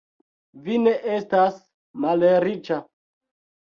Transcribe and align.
Vi 0.67 0.77
ne 0.85 0.95
estas 1.19 1.61
malriĉa. 2.09 2.85